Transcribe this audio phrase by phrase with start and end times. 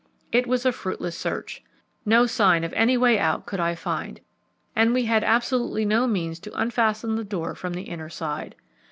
[0.31, 1.63] It was a fruitless search.
[2.07, 4.19] No sign of any way out could I find,
[4.75, 8.55] and we had absolutely no means to unfasten the door from the inner side.